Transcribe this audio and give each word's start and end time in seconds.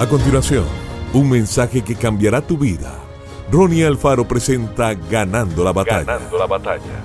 A 0.00 0.08
continuación, 0.08 0.64
un 1.12 1.28
mensaje 1.28 1.82
que 1.82 1.94
cambiará 1.94 2.40
tu 2.40 2.56
vida. 2.56 2.98
Ronnie 3.52 3.84
Alfaro 3.84 4.26
presenta 4.26 4.94
Ganando 4.94 5.62
la 5.62 5.74
batalla. 5.74 6.04
Ganando 6.04 6.38
la 6.38 6.46
batalla. 6.46 7.04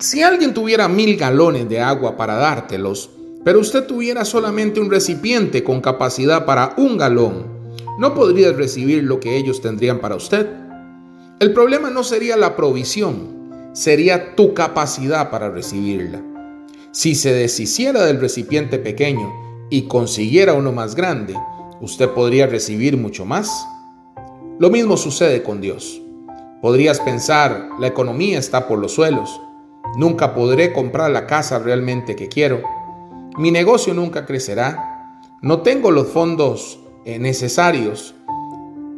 Si 0.00 0.24
alguien 0.24 0.52
tuviera 0.52 0.88
mil 0.88 1.16
galones 1.16 1.68
de 1.68 1.80
agua 1.80 2.16
para 2.16 2.34
dártelos, 2.34 3.10
pero 3.44 3.60
usted 3.60 3.86
tuviera 3.86 4.24
solamente 4.24 4.80
un 4.80 4.90
recipiente 4.90 5.62
con 5.62 5.80
capacidad 5.80 6.44
para 6.44 6.74
un 6.78 6.98
galón, 6.98 7.46
no 8.00 8.12
podría 8.12 8.50
recibir 8.50 9.04
lo 9.04 9.20
que 9.20 9.36
ellos 9.36 9.60
tendrían 9.60 10.00
para 10.00 10.16
usted. 10.16 10.48
El 11.38 11.52
problema 11.52 11.90
no 11.90 12.02
sería 12.02 12.36
la 12.36 12.56
provisión, 12.56 13.70
sería 13.72 14.34
tu 14.34 14.52
capacidad 14.52 15.30
para 15.30 15.48
recibirla. 15.48 16.20
Si 16.90 17.14
se 17.14 17.32
deshiciera 17.32 18.04
del 18.04 18.20
recipiente 18.20 18.80
pequeño 18.80 19.48
y 19.70 19.82
consiguiera 19.82 20.52
uno 20.52 20.72
más 20.72 20.94
grande, 20.94 21.34
usted 21.80 22.10
podría 22.10 22.46
recibir 22.46 22.96
mucho 22.96 23.24
más. 23.24 23.66
Lo 24.58 24.68
mismo 24.68 24.96
sucede 24.96 25.42
con 25.42 25.60
Dios. 25.60 26.02
Podrías 26.60 27.00
pensar, 27.00 27.70
la 27.78 27.86
economía 27.86 28.38
está 28.38 28.68
por 28.68 28.78
los 28.78 28.92
suelos, 28.92 29.40
nunca 29.96 30.34
podré 30.34 30.72
comprar 30.72 31.10
la 31.10 31.26
casa 31.26 31.58
realmente 31.58 32.16
que 32.16 32.28
quiero, 32.28 32.62
mi 33.38 33.50
negocio 33.50 33.94
nunca 33.94 34.26
crecerá, 34.26 35.22
no 35.40 35.62
tengo 35.62 35.90
los 35.90 36.08
fondos 36.08 36.80
necesarios, 37.06 38.14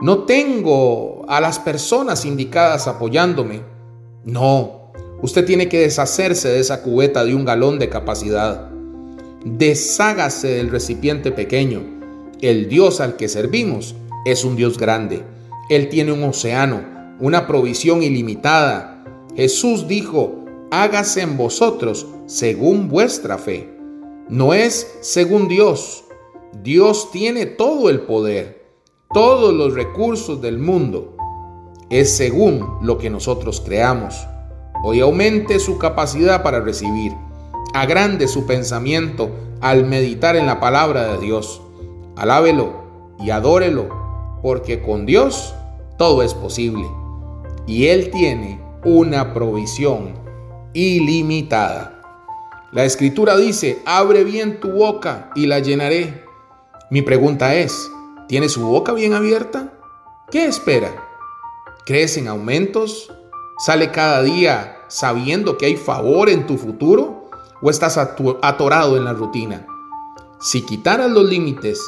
no 0.00 0.24
tengo 0.24 1.26
a 1.28 1.40
las 1.42 1.58
personas 1.58 2.24
indicadas 2.24 2.88
apoyándome. 2.88 3.62
No, 4.24 4.92
usted 5.20 5.44
tiene 5.44 5.68
que 5.68 5.80
deshacerse 5.80 6.48
de 6.48 6.60
esa 6.60 6.82
cubeta 6.82 7.22
de 7.24 7.34
un 7.34 7.44
galón 7.44 7.78
de 7.78 7.90
capacidad. 7.90 8.69
Deshágase 9.44 10.48
del 10.48 10.68
recipiente 10.68 11.32
pequeño. 11.32 11.80
El 12.42 12.68
Dios 12.68 13.00
al 13.00 13.16
que 13.16 13.26
servimos 13.26 13.94
es 14.26 14.44
un 14.44 14.54
Dios 14.54 14.76
grande. 14.76 15.24
Él 15.70 15.88
tiene 15.88 16.12
un 16.12 16.22
océano, 16.24 16.82
una 17.20 17.46
provisión 17.46 18.02
ilimitada. 18.02 19.02
Jesús 19.34 19.88
dijo, 19.88 20.44
hágase 20.70 21.22
en 21.22 21.38
vosotros 21.38 22.06
según 22.26 22.90
vuestra 22.90 23.38
fe. 23.38 23.74
No 24.28 24.52
es 24.52 24.98
según 25.00 25.48
Dios. 25.48 26.04
Dios 26.62 27.10
tiene 27.10 27.46
todo 27.46 27.88
el 27.88 28.02
poder, 28.02 28.66
todos 29.14 29.54
los 29.54 29.72
recursos 29.72 30.42
del 30.42 30.58
mundo. 30.58 31.16
Es 31.88 32.14
según 32.14 32.76
lo 32.82 32.98
que 32.98 33.08
nosotros 33.08 33.62
creamos. 33.64 34.14
Hoy 34.84 35.00
aumente 35.00 35.58
su 35.60 35.78
capacidad 35.78 36.42
para 36.42 36.60
recibir 36.60 37.12
agrande 37.74 38.28
su 38.28 38.46
pensamiento 38.46 39.30
al 39.60 39.84
meditar 39.86 40.36
en 40.36 40.46
la 40.46 40.60
palabra 40.60 41.12
de 41.12 41.18
Dios. 41.18 41.60
Alábelo 42.16 43.14
y 43.18 43.30
adórelo, 43.30 43.88
porque 44.42 44.82
con 44.82 45.06
Dios 45.06 45.54
todo 45.98 46.22
es 46.22 46.34
posible. 46.34 46.86
Y 47.66 47.86
Él 47.86 48.10
tiene 48.10 48.60
una 48.84 49.34
provisión 49.34 50.14
ilimitada. 50.72 52.00
La 52.72 52.84
escritura 52.84 53.36
dice, 53.36 53.82
abre 53.84 54.24
bien 54.24 54.60
tu 54.60 54.70
boca 54.70 55.30
y 55.34 55.46
la 55.46 55.58
llenaré. 55.58 56.24
Mi 56.90 57.02
pregunta 57.02 57.54
es, 57.54 57.90
¿tiene 58.28 58.48
su 58.48 58.66
boca 58.66 58.92
bien 58.92 59.12
abierta? 59.12 59.72
¿Qué 60.30 60.46
espera? 60.46 60.90
¿Crees 61.84 62.16
en 62.16 62.28
aumentos? 62.28 63.12
¿Sale 63.58 63.90
cada 63.90 64.22
día 64.22 64.76
sabiendo 64.88 65.58
que 65.58 65.66
hay 65.66 65.76
favor 65.76 66.28
en 66.30 66.46
tu 66.46 66.56
futuro? 66.56 67.19
O 67.62 67.70
estás 67.70 67.98
atorado 67.98 68.96
en 68.96 69.04
la 69.04 69.12
rutina. 69.12 69.66
Si 70.40 70.62
quitaras 70.62 71.10
los 71.10 71.28
límites 71.28 71.80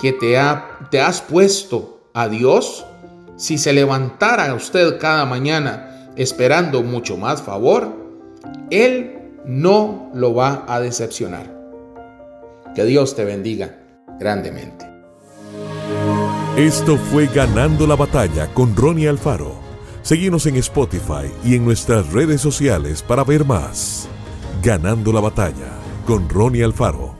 que 0.00 0.12
te, 0.12 0.38
ha, 0.38 0.78
te 0.90 1.00
has 1.00 1.20
puesto 1.20 2.00
a 2.14 2.28
Dios, 2.28 2.84
si 3.36 3.58
se 3.58 3.72
levantara 3.72 4.54
usted 4.54 4.98
cada 4.98 5.24
mañana 5.24 6.10
esperando 6.16 6.82
mucho 6.82 7.16
más 7.16 7.42
favor, 7.42 7.94
Él 8.70 9.18
no 9.44 10.10
lo 10.14 10.34
va 10.34 10.64
a 10.66 10.80
decepcionar. 10.80 11.56
Que 12.74 12.84
Dios 12.84 13.14
te 13.14 13.24
bendiga 13.24 13.78
grandemente. 14.18 14.86
Esto 16.56 16.96
fue 16.96 17.26
Ganando 17.26 17.86
la 17.86 17.94
Batalla 17.94 18.52
con 18.52 18.74
Ronnie 18.74 19.08
Alfaro. 19.08 19.54
Seguimos 20.02 20.46
en 20.46 20.56
Spotify 20.56 21.30
y 21.44 21.54
en 21.54 21.64
nuestras 21.64 22.12
redes 22.12 22.40
sociales 22.40 23.02
para 23.02 23.22
ver 23.22 23.44
más. 23.44 24.08
Ganando 24.60 25.12
la 25.12 25.20
batalla 25.20 25.78
con 26.04 26.28
Ronnie 26.28 26.64
Alfaro. 26.64 27.17